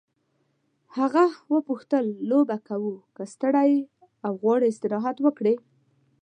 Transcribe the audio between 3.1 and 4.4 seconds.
که ستړی یې او